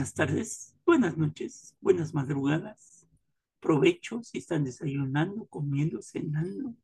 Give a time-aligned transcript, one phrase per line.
[0.00, 3.06] Buenas tardes, buenas noches, buenas madrugadas.
[3.60, 6.74] Provecho si están desayunando, comiendo, cenando.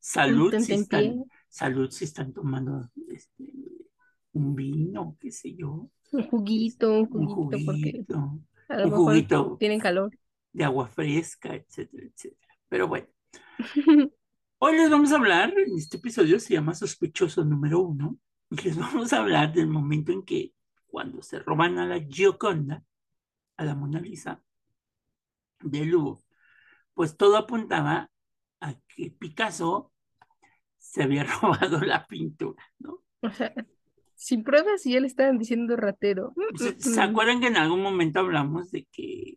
[0.00, 3.52] Salud si están, salud si están tomando este,
[4.32, 5.90] un vino, qué sé yo.
[6.10, 10.18] Un juguito, un juguito, un juguito, tienen calor.
[10.50, 12.54] De agua fresca, etcétera, etcétera.
[12.70, 13.08] Pero bueno.
[14.58, 18.16] Hoy les vamos a hablar, en este episodio se llama Sospechoso número uno,
[18.48, 20.54] y les vamos a hablar del momento en que
[20.94, 22.84] cuando se roban a la Gioconda,
[23.56, 24.40] a la Mona Lisa
[25.60, 26.22] de Louvre,
[26.94, 28.12] pues todo apuntaba
[28.60, 29.92] a que Picasso
[30.78, 33.02] se había robado la pintura, ¿no?
[33.22, 33.52] O sea,
[34.14, 36.32] sin pruebas y ya le estaban diciendo ratero.
[36.54, 39.34] ¿Se, ¿se acuerdan que en algún momento hablamos de que,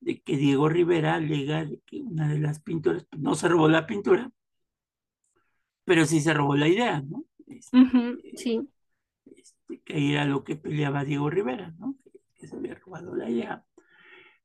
[0.00, 3.70] de que Diego Rivera alega de que una de las pinturas pues, no se robó
[3.70, 4.30] la pintura,
[5.86, 7.24] pero sí se robó la idea, ¿no?
[7.46, 7.78] Este,
[8.36, 8.68] sí.
[9.86, 11.96] Que era lo que peleaba Diego Rivera, ¿no?
[12.34, 13.64] Que, se había robado la idea.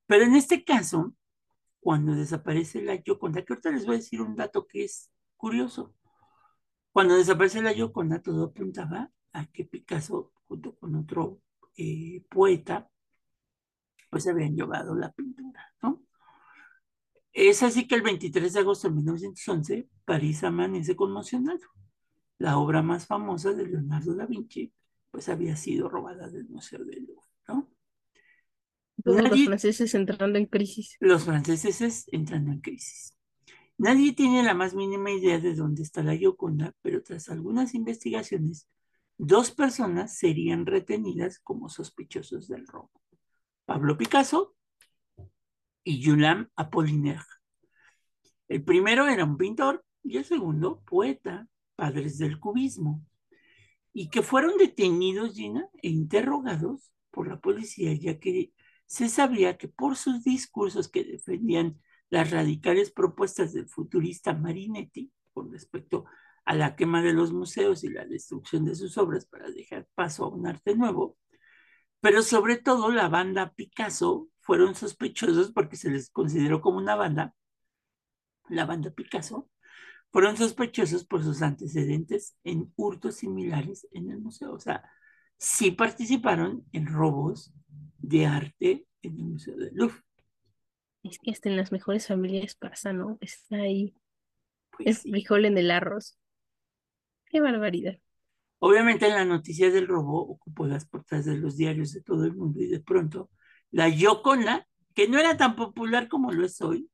[0.08, 1.14] Pero en este caso,
[1.81, 5.94] cuando desaparece la Yoconda, que ahorita les voy a decir un dato que es curioso.
[6.94, 11.42] Cuando desaparece la Yoconda, todo apuntaba a que Picasso, junto con otro
[11.75, 12.89] eh, poeta,
[14.09, 16.03] pues habían llevado la pintura, ¿no?
[17.34, 21.62] Es así que el 23 de agosto de 1911, París amanece conmocionado.
[22.38, 24.73] La obra más famosa de Leonardo da Vinci,
[25.12, 27.70] pues había sido robada del Museo del Louvre, ¿no?
[29.04, 30.98] los franceses entrando en crisis.
[31.00, 33.16] Los franceses entrando en crisis.
[33.78, 38.68] Nadie tiene la más mínima idea de dónde está la Gioconda, pero tras algunas investigaciones,
[39.18, 42.91] dos personas serían retenidas como sospechosos del robo.
[43.66, 44.56] Pablo Picasso
[45.84, 47.22] y Julian Apollinaire.
[48.47, 53.03] El primero era un pintor y el segundo poeta, padres del cubismo,
[53.94, 58.53] y que fueron detenidos, Gina, e interrogados por la policía, ya que
[58.85, 61.79] se sabía que por sus discursos que defendían
[62.09, 66.06] las radicales propuestas del futurista Marinetti con respecto
[66.46, 70.25] a la quema de los museos y la destrucción de sus obras para dejar paso
[70.25, 71.18] a un arte nuevo,
[72.02, 77.35] pero sobre todo la banda Picasso fueron sospechosos porque se les consideró como una banda,
[78.50, 79.50] la banda Picasso,
[80.11, 84.53] fueron sospechosos por sus antecedentes en hurtos similares en el museo.
[84.53, 84.83] O sea,
[85.38, 87.53] sí participaron en robos
[87.97, 90.01] de arte en el Museo de Louvre.
[91.03, 93.17] Es que hasta en las mejores familias pasa, ¿no?
[93.22, 93.95] Está ahí.
[94.72, 96.19] Pues es frijol en el arroz.
[97.25, 97.97] Qué barbaridad.
[98.59, 102.61] Obviamente la noticia del robo ocupó las portadas de los diarios de todo el mundo
[102.61, 103.31] y de pronto
[103.72, 106.88] la Yocona, que no era tan popular como lo es hoy,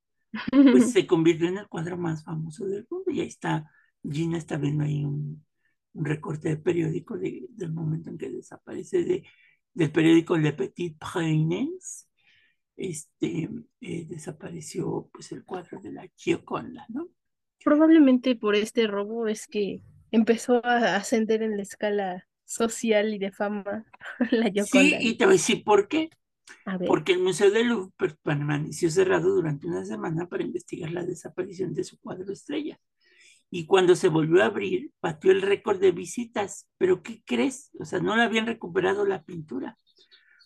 [0.52, 3.12] pues se convirtió en el cuadro más famoso del mundo.
[3.12, 3.70] Y ahí está,
[4.10, 5.46] Gina está viendo ahí un,
[6.00, 9.24] recorte de periódico del momento en que desaparece de,
[9.74, 12.06] del periódico Le Petit Prince.
[12.76, 13.50] Este,
[13.82, 17.10] eh, desapareció pues el cuadro de la Gioconda, ¿no?
[17.64, 23.32] Probablemente por este robo es que empezó a ascender en la escala social y de
[23.32, 23.86] fama
[24.32, 25.00] la Gioconda.
[25.00, 26.12] Sí, y te voy a decir por qué.
[26.86, 31.84] Porque el Museo de Louvre permaneció cerrado durante una semana para investigar la desaparición de
[31.84, 32.80] su cuadro estrella.
[33.50, 36.70] Y cuando se volvió a abrir, batió el récord de visitas.
[36.78, 37.72] ¿Pero qué crees?
[37.80, 39.78] O sea, no le habían recuperado la pintura.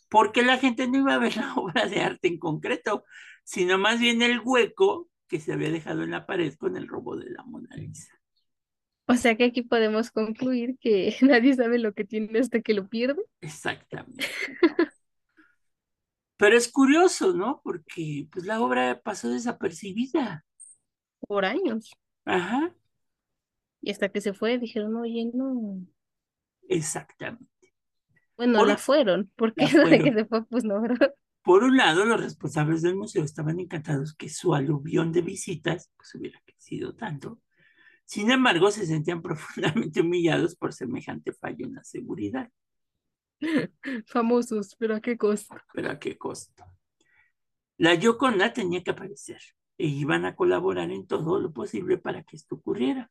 [0.10, 3.06] Porque la gente no iba a ver la obra de arte en concreto,
[3.44, 7.16] sino más bien el hueco que se había dejado en la pared con el robo
[7.16, 8.14] de la Mona Lisa.
[9.08, 12.88] O sea que aquí podemos concluir que nadie sabe lo que tiene hasta que lo
[12.88, 13.22] pierde.
[13.42, 14.26] Exactamente.
[16.42, 17.62] Pero es curioso, ¿no?
[17.64, 20.44] Porque pues la obra pasó desapercibida.
[21.20, 21.92] Por años.
[22.26, 22.74] Ajá.
[23.80, 25.86] Y hasta que se fue dijeron, oye, no.
[26.68, 27.76] Exactamente.
[28.36, 29.66] Bueno, la fueron, porque
[30.00, 31.14] de que se fue, pues no, ¿verdad?
[31.44, 36.16] Por un lado, los responsables del museo estaban encantados que su aluvión de visitas pues
[36.16, 37.40] hubiera crecido tanto.
[38.04, 42.50] Sin embargo, se sentían profundamente humillados por semejante fallo en la seguridad.
[44.08, 45.56] Famosos, pero ¿a qué costo?
[45.74, 46.64] Pero ¿a qué costo?
[47.78, 49.42] La Yoconda tenía que aparecer
[49.78, 53.10] e iban a colaborar en todo lo posible para que esto ocurriera.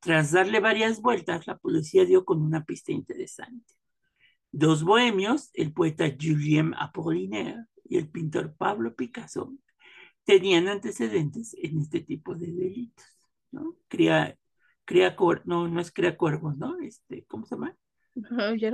[0.00, 3.74] Tras darle varias vueltas, la policía dio con una pista interesante.
[4.52, 9.52] Dos bohemios, el poeta Julien Apollinaire y el pintor Pablo Picasso,
[10.24, 13.04] tenían antecedentes en este tipo de delitos,
[13.50, 13.76] ¿no?
[13.88, 14.38] Cría,
[14.84, 16.78] cría no, no es cría cuervos, ¿no?
[16.80, 17.76] Este, ¿cómo se llama?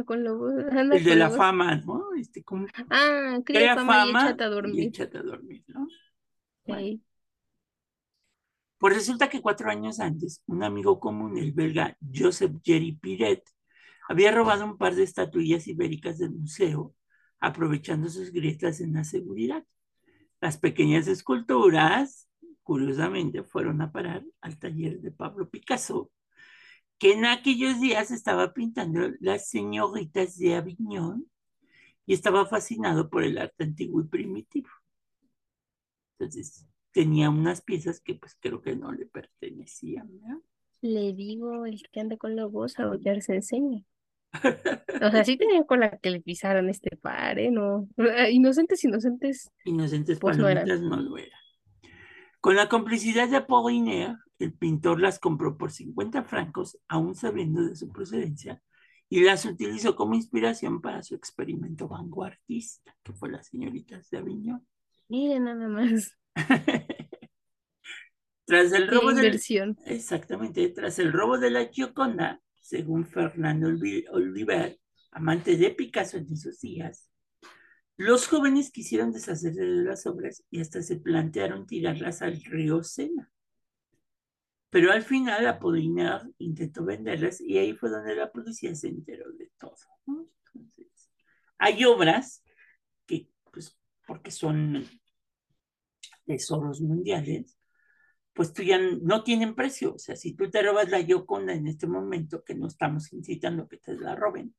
[0.05, 0.27] Con
[0.93, 2.15] el de la fama, ¿no?
[2.17, 4.93] Este, como, ah, crea, fama, y échate a dormir.
[5.01, 5.89] a dormir, ¿no?
[8.79, 13.43] Pues resulta que cuatro años antes, un amigo común, el belga Joseph Jerry Piret,
[14.09, 16.95] había robado un par de estatuillas ibéricas del museo
[17.43, 19.65] aprovechando sus grietas en la seguridad.
[20.41, 22.29] Las pequeñas esculturas,
[22.63, 26.11] curiosamente, fueron a parar al taller de Pablo Picasso,
[27.03, 31.27] que en aquellos días estaba pintando las señoritas de Aviñón
[32.07, 34.69] y estaba fascinado por el arte antiguo y primitivo.
[36.17, 40.45] Entonces, tenía unas piezas que pues creo que no le pertenecían, ¿no?
[40.81, 42.89] Le digo, el que anda con lobos a
[43.21, 43.83] se enseña.
[45.03, 47.51] O sea, sí tenía con la que le pisaran este par, ¿eh?
[47.51, 47.89] No.
[48.31, 49.51] Inocentes, inocentes.
[49.65, 50.89] Inocentes Pues no palomitas eran.
[50.89, 51.37] no lo era.
[52.43, 57.77] Con la complicidad de Apollinaire, el pintor las compró por 50 francos, aún sabiendo de
[57.77, 58.61] su procedencia,
[59.09, 64.67] y las utilizó como inspiración para su experimento vanguardista, que fue las señoritas de Aviñón.
[65.09, 66.19] Miren nada más.
[68.45, 69.79] Tras el robo inversión.
[69.87, 74.81] exactamente, tras el robo de la Gioconda, según Fernando Oliver,
[75.13, 77.09] amante de Picasso en esos días,
[77.97, 83.31] los jóvenes quisieron deshacerse de las obras y hasta se plantearon tirarlas al río Sena.
[84.71, 89.51] Pero al final Apollinaire intentó venderlas y ahí fue donde la policía se enteró de
[89.59, 89.77] todo.
[91.59, 92.43] hay obras
[93.07, 94.85] que, pues, porque son
[96.25, 97.59] tesoros mundiales,
[98.33, 99.95] pues tú ya no tienen precio.
[99.95, 103.69] O sea, si tú te robas la Gioconda en este momento, que no estamos incitando
[103.69, 104.55] que te la roben,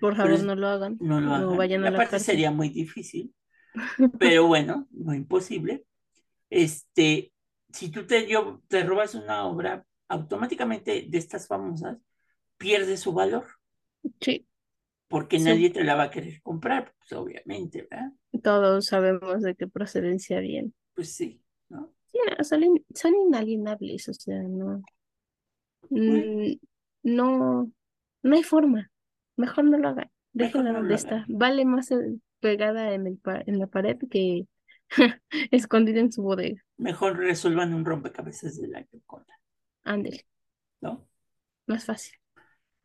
[0.00, 0.96] Por favor, es- no lo hagan.
[1.00, 1.56] no lo No hagan.
[1.56, 2.34] vayan a la aparte cárcel.
[2.34, 3.34] sería muy difícil,
[4.18, 5.84] pero bueno, no imposible.
[6.50, 7.32] Este,
[7.72, 11.98] si tú te, yo- te robas una obra, automáticamente de estas famosas,
[12.56, 13.46] pierde su valor,
[14.20, 14.46] Sí,
[15.08, 15.44] porque Sí.
[15.44, 18.12] nadie te la va a querer comprar, pues obviamente, ¿verdad?
[18.42, 20.72] todos sabemos de qué procedencia viene.
[20.94, 21.92] Pues sí, ¿no?
[22.06, 24.82] Sí, son, in- son inalienables, o sea, no.
[25.90, 26.58] Bueno, mm,
[27.04, 27.70] No,
[28.22, 28.90] no hay forma.
[29.38, 30.10] Mejor no lo hagan.
[30.32, 31.24] Déjenla no donde está.
[31.28, 31.88] Vale más
[32.40, 34.46] pegada en el en la pared que
[35.50, 36.62] escondida en su bodega.
[36.76, 39.38] Mejor resuelvan un rompecabezas de la Gioconda,
[39.84, 40.26] Ándele,
[40.80, 41.08] ¿no?
[41.66, 42.14] más fácil.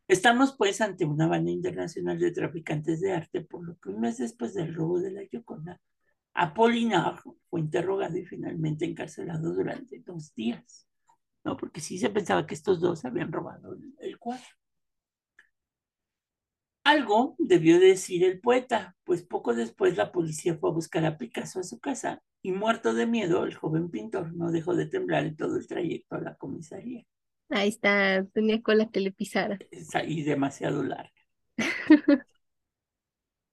[0.07, 4.17] Estamos pues ante una banda internacional de traficantes de arte, por lo que un mes
[4.17, 5.79] después del robo de la Gioconda,
[6.35, 10.87] Apollinaire fue interrogado y finalmente encarcelado durante dos días,
[11.43, 11.57] ¿no?
[11.57, 14.43] Porque sí se pensaba que estos dos habían robado el, el cuadro.
[16.83, 21.59] Algo debió decir el poeta, pues poco después la policía fue a buscar a Picasso
[21.59, 25.37] a su casa y muerto de miedo, el joven pintor no dejó de temblar en
[25.37, 27.03] todo el trayecto a la comisaría.
[27.49, 29.57] Ahí está, tenía cola que le pisara.
[29.93, 31.11] Ahí demasiado larga.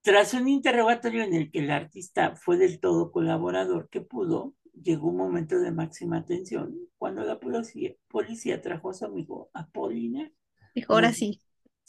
[0.03, 5.09] Tras un interrogatorio en el que el artista fue del todo colaborador que pudo, llegó
[5.09, 10.33] un momento de máxima tensión cuando la policía, policía trajo a su amigo Apollinaire.
[10.75, 11.41] Dijo, ahora sí,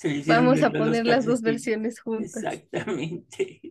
[0.02, 2.38] Se vamos a poner las dos versiones juntas.
[2.38, 3.62] Exactamente.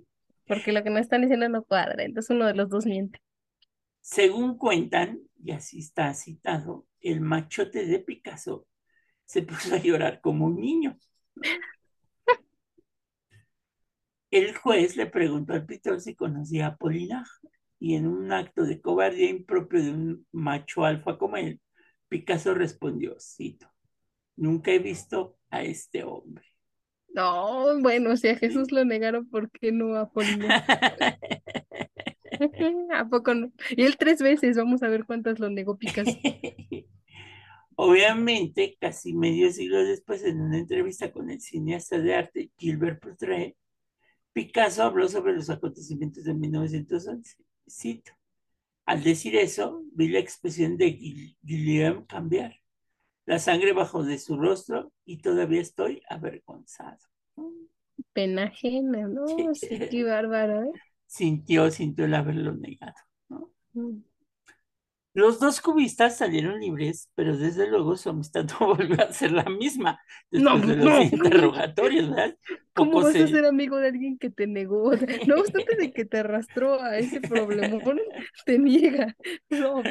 [0.46, 3.20] Porque lo que nos están diciendo no cuadra, entonces uno de los dos miente.
[4.00, 8.68] Según cuentan, y así está citado, el machote de Picasso
[9.24, 10.96] se puso a llorar como un niño.
[14.30, 17.24] El juez le preguntó al pintor si conocía a Apollinaire
[17.80, 21.60] y en un acto de cobardía impropio de un macho alfa como él,
[22.08, 23.68] Picasso respondió, cito,
[24.36, 26.44] nunca he visto a este hombre.
[27.12, 30.64] No, bueno, si a Jesús lo negaron, ¿por qué no a Polina?
[32.94, 33.52] ¿A poco no?
[33.70, 36.16] Y él tres veces, vamos a ver cuántas lo negó Picasso.
[37.76, 43.56] Obviamente, casi medio siglo después, en una entrevista con el cineasta de arte Gilbert Portrait,
[44.32, 47.36] Picasso habló sobre los acontecimientos de 1911.
[47.68, 48.12] Cito,
[48.86, 52.59] al decir eso, vi la expresión de Guil- Guillaume cambiar.
[53.26, 56.98] La sangre bajó de su rostro y todavía estoy avergonzado.
[58.12, 59.26] Pena ajena, ¿no?
[59.54, 60.72] Sí, qué bárbaro, ¿eh?
[61.06, 62.94] Sintió, sintió el haberlo negado.
[63.28, 63.50] ¿no?
[63.74, 64.02] Mm.
[65.12, 69.44] Los dos cubistas salieron libres, pero desde luego su amistad no volvió a ser la
[69.44, 70.00] misma
[70.34, 70.84] No, después de no.
[70.86, 72.36] los interrogatorios, ¿verdad?
[72.74, 74.92] ¿Cómo vas a se- ser amigo de alguien que te negó?
[75.26, 78.00] No obstante de que te arrastró a ese problemón,
[78.44, 79.16] te niega.
[79.50, 79.90] No,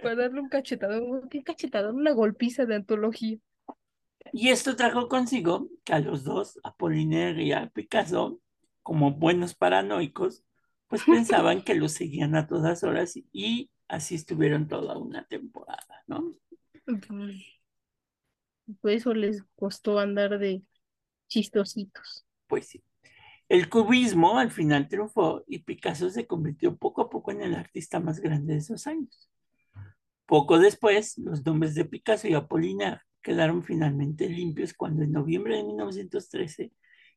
[0.00, 1.96] para darle un cachetadón, ¿qué cachetadón?
[1.96, 3.38] Una golpiza de antología.
[4.32, 8.40] Y esto trajo consigo que a los dos, a Apollinaire y a Picasso,
[8.82, 10.44] como buenos paranoicos,
[10.88, 16.36] pues pensaban que los seguían a todas horas y así estuvieron toda una temporada, ¿no?
[16.84, 17.06] Pues,
[18.80, 20.62] Por eso les costó andar de
[21.28, 22.24] chistositos.
[22.46, 22.82] Pues sí.
[23.48, 27.98] El cubismo al final triunfó y Picasso se convirtió poco a poco en el artista
[27.98, 29.28] más grande de esos años.
[30.24, 35.64] Poco después, los nombres de Picasso y Apollinaire quedaron finalmente limpios cuando en noviembre de
[35.64, 36.72] 1913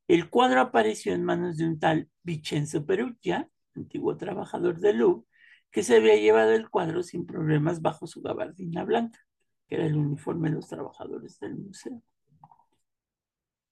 [0.07, 5.27] el cuadro apareció en manos de un tal Vincenzo Perugia, antiguo trabajador de Louvre,
[5.73, 9.19] que se había llevado el cuadro sin problemas bajo su gabardina blanca,
[9.67, 11.99] que era el uniforme de los trabajadores del museo.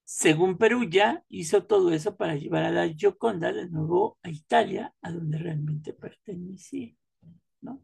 [0.03, 5.12] Según Perugia, hizo todo eso para llevar a la Gioconda de nuevo a Italia, a
[5.12, 6.96] donde realmente pertenecía.
[7.62, 7.79] ¿no?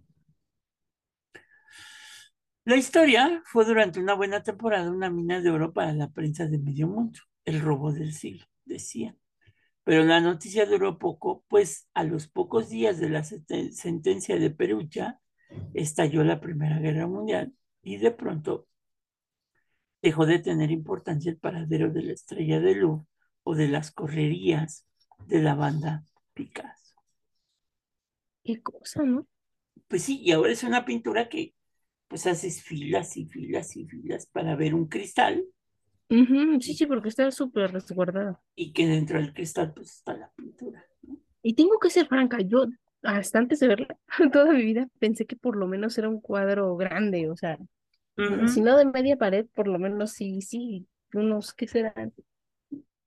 [2.65, 6.57] La historia fue durante una buena temporada una mina de oro para la prensa de
[6.57, 9.15] medio mundo, el robo del siglo, decía.
[9.88, 15.22] Pero la noticia duró poco, pues a los pocos días de la sentencia de Perugia
[15.74, 18.67] estalló la Primera Guerra Mundial y de pronto
[20.01, 23.01] dejó de tener importancia el paradero de la estrella de luz
[23.44, 24.86] o de las correrías
[25.25, 26.03] de la banda
[26.34, 26.98] Picasso.
[28.44, 29.25] Qué cosa, ¿no?
[29.88, 31.56] Pues sí, y ahora es una pintura que
[32.10, 35.46] pues haces filas y filas y filas para ver un cristal.
[36.10, 38.40] Sí, sí, porque está súper resguardada.
[38.56, 40.86] Y que dentro del cristal pues está la pintura.
[41.42, 42.66] Y tengo que ser franca, yo
[43.04, 43.98] hasta antes de verla,
[44.34, 47.58] toda mi vida pensé que por lo menos era un cuadro grande, o sea,
[48.48, 52.14] si no de media pared, por lo menos sí, sí, unos, ¿qué serán?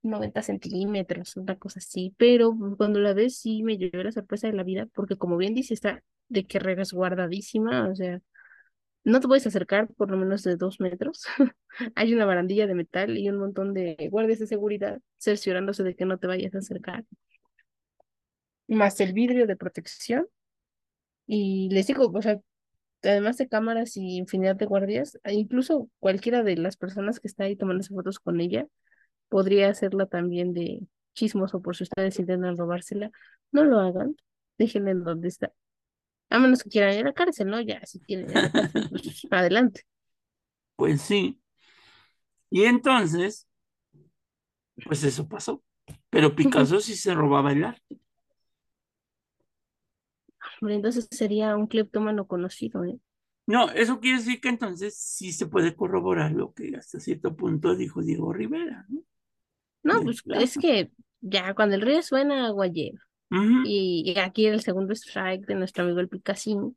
[0.03, 4.53] 90 centímetros, una cosa así, pero cuando la ves sí me llevé la sorpresa de
[4.53, 8.21] la vida, porque como bien dice, está de que resguardadísima, o sea,
[9.03, 11.25] no te puedes acercar por lo menos de dos metros.
[11.95, 16.05] Hay una barandilla de metal y un montón de guardias de seguridad cerciorándose de que
[16.05, 17.05] no te vayas a acercar.
[18.67, 20.27] Más el vidrio de protección.
[21.27, 22.39] Y les digo, o sea,
[23.03, 27.45] además de cámaras y infinidad de guardias, e incluso cualquiera de las personas que está
[27.45, 28.67] ahí tomando fotos con ella
[29.29, 33.11] podría hacerla también de chismoso por si ustedes intentan robársela.
[33.51, 34.15] No lo hagan,
[34.57, 35.53] déjenla en donde está.
[36.31, 37.59] A menos que quieran ir a la cárcel, ¿no?
[37.59, 38.27] Ya, si quieren
[38.89, 39.81] pues, adelante.
[40.77, 41.41] Pues sí.
[42.49, 43.49] Y entonces,
[44.85, 45.61] pues eso pasó.
[46.09, 47.99] Pero Picasso sí se robaba el arte.
[50.61, 52.97] entonces sería un cleptómano conocido, ¿eh?
[53.45, 57.75] No, eso quiere decir que entonces sí se puede corroborar lo que hasta cierto punto
[57.75, 59.03] dijo Diego Rivera, ¿no?
[59.83, 62.99] No, pues es que ya cuando el río suena, agua lleva
[63.31, 66.75] y, aquí era el segundo strike de nuestro amigo el Picassín.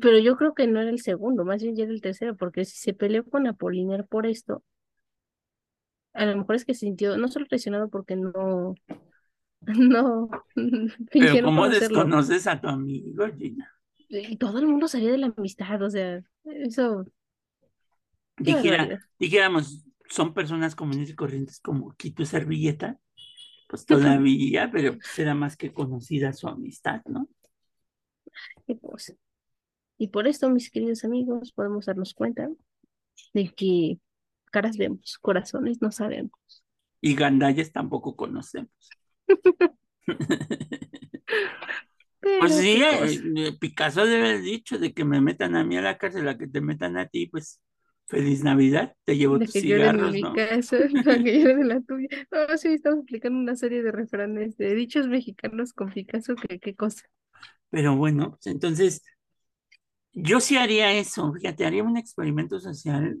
[0.00, 2.64] Pero yo creo que no era el segundo, más bien ya era el tercero, porque
[2.64, 4.64] si se peleó con Apolinar por esto,
[6.14, 8.74] a lo mejor es que se sintió no solo presionado porque no,
[9.60, 10.30] no,
[11.12, 13.70] Pero ¿cómo desconoces a tu amigo, Gina?
[14.08, 17.04] Y todo el mundo salía de la amistad, o sea, eso.
[19.18, 23.00] dijéramos, son personas comunes y corrientes como Quito Servilleta,
[23.74, 27.28] pues todavía, pero será más que conocida su amistad, ¿no?
[29.98, 32.48] Y por esto, mis queridos amigos, podemos darnos cuenta
[33.32, 33.98] de que
[34.52, 36.30] caras vemos, corazones no sabemos.
[37.00, 38.70] Y gandalles tampoco conocemos.
[42.22, 45.82] pues sí, eh, eh, Picasso debe haber dicho de que me metan a mí a
[45.82, 47.60] la cárcel, a que te metan a ti, pues
[48.06, 50.76] Feliz Navidad, te llevo tus cigarros, mi casa,
[51.24, 52.08] que yo de la tuya.
[52.30, 56.74] No, sí, estamos explicando una serie de refranes de dichos mexicanos con Picasso, que qué
[56.74, 57.02] cosa.
[57.70, 59.02] Pero bueno, entonces,
[60.12, 63.18] yo sí haría eso, fíjate, haría un experimento social,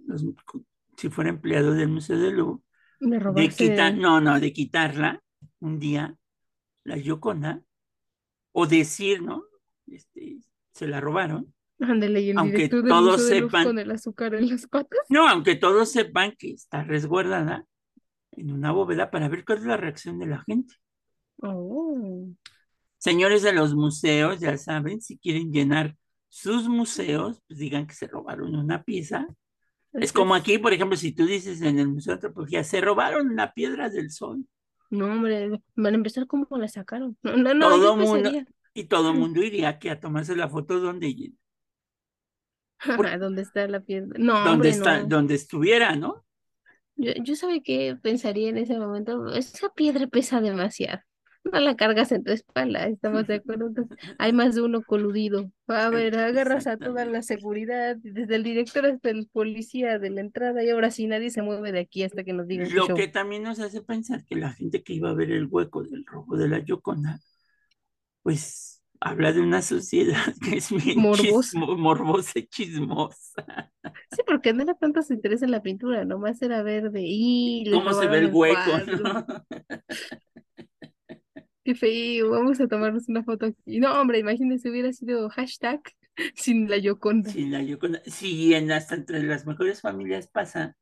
[0.96, 2.62] si fuera empleado del Museo de Louvre,
[3.00, 5.22] de quitar, no, no, de quitarla
[5.60, 6.14] un día,
[6.84, 7.62] la Yoconda,
[8.52, 9.44] o decir, ¿no?
[9.86, 10.38] Este,
[10.72, 11.52] se la robaron,
[12.36, 15.00] aunque todos sepan con el azúcar en las patas.
[15.08, 17.66] No, aunque todos sepan que está resguardada
[18.32, 20.74] en una bóveda para ver cuál es la reacción de la gente.
[21.38, 22.28] Oh.
[22.98, 25.96] Señores de los museos, ya saben, si quieren llenar
[26.28, 29.26] sus museos, pues digan que se robaron una pieza.
[29.92, 33.36] Es como aquí, por ejemplo, si tú dices en el Museo de Antropología, se robaron
[33.36, 34.44] la piedra del sol.
[34.90, 37.16] No, hombre, van a empezar como la sacaron.
[37.22, 37.68] No, no, no.
[37.68, 38.30] Todo mundo,
[38.74, 41.14] y todo el mundo iría aquí a tomarse la foto donde
[43.20, 44.16] ¿Dónde está la piedra?
[44.18, 46.24] No, donde está, donde estuviera, ¿no?
[46.96, 51.00] Yo, yo sabe que pensaría en ese momento, esa piedra pesa demasiado.
[51.44, 53.70] No la cargas en tu espalda, ¿estamos de acuerdo?
[54.18, 55.50] hay más de uno coludido.
[55.66, 60.22] A ver, agarras a toda la seguridad, desde el director hasta el policía de la
[60.22, 62.74] entrada, y ahora sí nadie se mueve de aquí hasta que nos digan.
[62.74, 65.82] Lo que también nos hace pensar que la gente que iba a ver el hueco
[65.82, 67.20] del robo de la Yocona,
[68.22, 73.72] pues habla de una sociedad que es bien morbosa, morbosa y chismosa.
[74.10, 77.70] Sí, porque no era tanto su interés en la pintura, nomás era ver de y
[77.70, 79.26] cómo se ve el hueco, ¿no?
[81.64, 83.80] Qué feo, vamos a tomarnos una foto aquí.
[83.80, 85.80] No, hombre, imagínense, hubiera sido hashtag
[86.34, 87.30] sin la Yoconda.
[87.30, 88.02] Sin la Yoconda.
[88.04, 90.76] Sí, en hasta entre las mejores familias pasa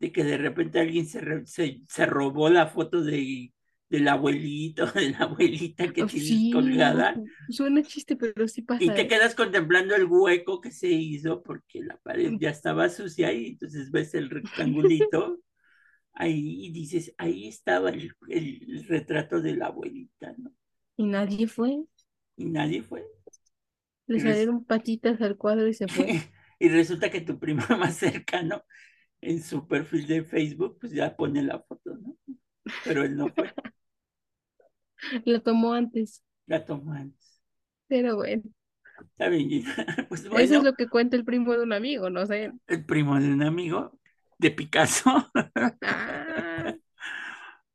[0.00, 3.52] de que de repente alguien se, se, robó la foto de,
[3.94, 7.14] del abuelito, de la abuelita que tienes colgada.
[7.48, 8.82] Suena chiste, pero sí pasa.
[8.82, 13.32] Y te quedas contemplando el hueco que se hizo porque la pared ya estaba sucia
[13.32, 15.40] y entonces ves el rectangulito
[16.12, 20.52] ahí y dices, ahí estaba el, el, retrato de la abuelita, ¿no?
[20.96, 21.84] Y nadie fue.
[22.36, 23.04] Y nadie fue.
[24.06, 26.06] Le salieron patitas al cuadro y se fue.
[26.58, 28.64] y resulta que tu primo más cercano
[29.20, 32.16] en su perfil de Facebook, pues ya pone la foto, ¿no?
[32.84, 33.52] Pero él no fue.
[35.24, 36.22] La tomó antes.
[36.46, 37.40] La tomó antes.
[37.88, 38.42] Pero bueno.
[39.10, 39.64] Está bien,
[40.08, 42.52] pues bueno, Eso es lo que cuenta el primo de un amigo, no sé.
[42.66, 43.98] El primo de un amigo
[44.38, 45.30] de Picasso.
[45.82, 46.74] Ah.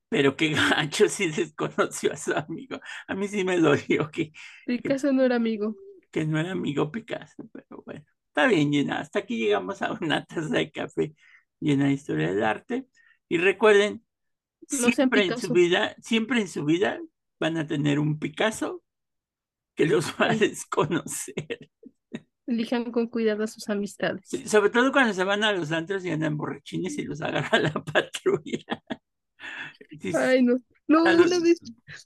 [0.10, 2.80] Pero qué gacho si desconoció a su amigo.
[3.08, 4.32] A mí sí me dolió que.
[4.66, 5.76] Picasso no era amigo.
[6.10, 8.04] Que no era amigo Picasso, pero bueno.
[8.30, 9.02] Está bien, Llena.
[9.02, 11.14] Hasta aquí llegamos a una taza de café
[11.60, 12.88] llena de historia del arte.
[13.28, 14.04] Y recuerden,
[14.68, 17.00] siempre en su vida, siempre en su vida
[17.40, 18.84] van a tener un Picasso
[19.76, 21.70] que los va a desconocer.
[22.48, 24.28] Elijan con cuidado a sus amistades.
[24.46, 27.72] sobre todo cuando se van a los antros y andan borrachines y los agarra la
[27.86, 28.84] patrulla.
[30.16, 30.58] Ay, no.
[30.88, 31.04] No,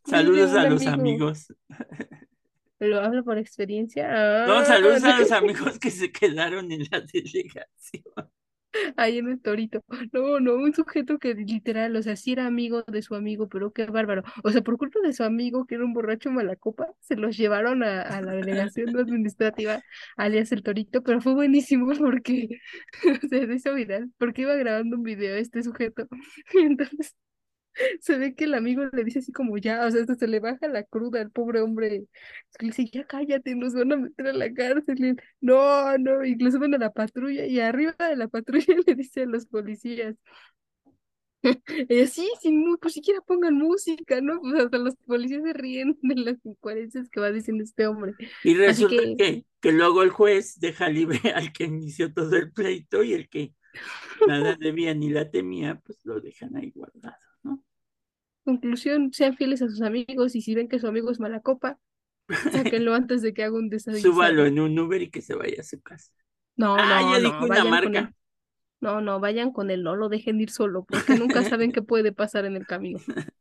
[0.06, 1.54] saludos a los amigos.
[2.80, 4.46] ¿Lo hablo por experiencia?
[4.46, 8.04] no, saludos a los amigos que se quedaron en la delegación.
[8.98, 9.84] Ahí en el torito.
[10.14, 13.72] No, no, un sujeto que literal, o sea, sí era amigo de su amigo, pero
[13.72, 14.24] qué bárbaro.
[14.44, 17.84] O sea, por culpa de su amigo, que era un borracho malacopa, se los llevaron
[17.84, 19.82] a, la delegación administrativa,
[20.18, 22.60] alias el torito, pero fue buenísimo porque
[23.30, 26.08] se hizo viral, porque iba grabando un video este sujeto.
[26.54, 27.16] Y entonces
[28.02, 30.68] se ve que el amigo le dice así como ya, o sea, se le baja
[30.68, 32.06] la cruda al pobre hombre.
[32.60, 35.18] Le dice, ya cállate, nos van a meter a la cárcel.
[35.42, 39.24] no, no, y le suben a la patrulla y arriba de la patrulla le dice
[39.24, 40.16] a los policías.
[41.90, 44.40] Y así, sin pues siquiera pongan música, ¿no?
[44.40, 48.14] Pues hasta los policías se ríen de las incoherencias que va diciendo este hombre.
[48.46, 49.46] Y resulta que...
[49.60, 53.54] que luego el juez deja libre al que inició todo el pleito y el que
[54.28, 57.33] nada debía ni la temía, pues lo dejan ahí guardado.
[58.44, 61.80] Conclusión, sean fieles a sus amigos y si ven que su amigo es mala copa,
[62.52, 64.02] sáquenlo antes de que haga un desastre.
[64.02, 66.12] Súbalo en un Uber y que se vaya a su casa.
[66.56, 68.14] No, ah, no, ya no, una marca.
[68.82, 72.12] No, no, vayan con él, no lo dejen ir solo, porque nunca saben qué puede
[72.12, 73.00] pasar en el camino.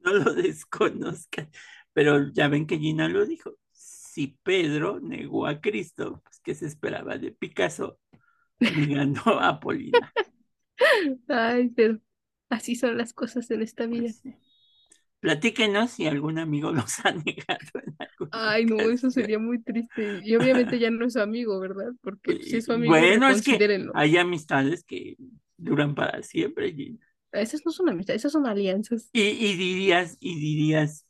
[0.00, 1.50] no lo desconozcan.
[1.92, 3.56] Pero ya ven que Gina lo dijo.
[3.70, 7.98] Si Pedro negó a Cristo, pues ¿qué se esperaba de Picasso
[8.58, 10.12] negando a Polina?
[11.28, 11.98] Ay, pero
[12.50, 14.10] Así son las cosas en esta vida.
[14.22, 14.34] Pues
[15.20, 17.58] Platíquenos si algún amigo los ha negado.
[17.74, 17.96] En
[18.32, 20.20] Ay, no, eso sería muy triste.
[20.24, 21.92] Y obviamente ya no es su amigo, ¿verdad?
[22.02, 25.16] Porque si es su amigo, bueno, es que hay amistades que
[25.56, 26.74] duran para siempre.
[27.32, 29.08] Esas no son amistades, esas son alianzas.
[29.12, 31.06] Y, y dirías, y dirías,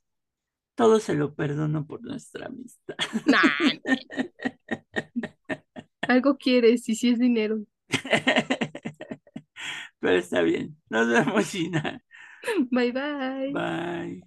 [0.75, 2.97] todo se lo perdono por nuestra amistad.
[6.03, 7.61] Algo quieres, y si es dinero.
[10.01, 10.79] Pero está bien.
[10.89, 12.03] Nos vemos, Gina.
[12.71, 13.55] Bye bye.
[13.55, 14.25] Bye.